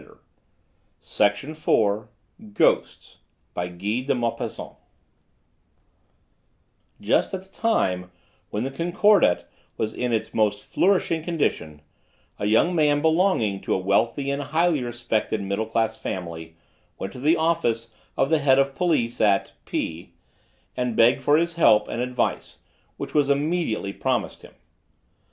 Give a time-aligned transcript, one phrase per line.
[0.01, 2.53] how they all laughed that day!
[2.55, 3.17] Ghosts
[6.99, 8.09] Just at the time
[8.49, 11.83] when the Concordat was in its most flourishing condition,
[12.39, 16.55] a young man belonging to a wealthy and highly respected middle class family
[16.97, 20.13] went to the office of the head of the police at P,
[20.75, 22.57] and begged for his help and advice,
[22.97, 24.55] which was immediately promised him.